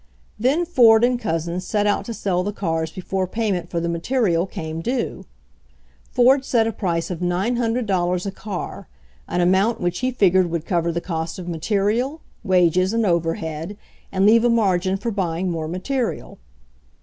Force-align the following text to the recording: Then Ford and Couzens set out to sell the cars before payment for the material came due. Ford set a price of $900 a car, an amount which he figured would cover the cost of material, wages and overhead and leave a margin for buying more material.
Then 0.39 0.65
Ford 0.65 1.03
and 1.03 1.19
Couzens 1.21 1.61
set 1.63 1.85
out 1.85 2.05
to 2.05 2.13
sell 2.15 2.41
the 2.41 2.51
cars 2.51 2.89
before 2.91 3.27
payment 3.27 3.69
for 3.69 3.79
the 3.79 3.87
material 3.87 4.47
came 4.47 4.81
due. 4.81 5.25
Ford 6.09 6.43
set 6.43 6.65
a 6.65 6.71
price 6.71 7.11
of 7.11 7.19
$900 7.19 8.25
a 8.25 8.31
car, 8.31 8.87
an 9.27 9.41
amount 9.41 9.79
which 9.79 9.99
he 9.99 10.09
figured 10.09 10.49
would 10.49 10.65
cover 10.65 10.91
the 10.91 11.01
cost 11.01 11.37
of 11.37 11.47
material, 11.47 12.19
wages 12.43 12.93
and 12.93 13.05
overhead 13.05 13.77
and 14.11 14.25
leave 14.25 14.43
a 14.43 14.49
margin 14.49 14.97
for 14.97 15.11
buying 15.11 15.51
more 15.51 15.67
material. 15.67 16.39